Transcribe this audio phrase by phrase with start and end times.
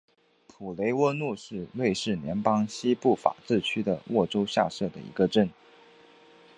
[0.47, 5.47] 普雷翁路是瑞士联邦西部法语区的沃州下设的一个镇。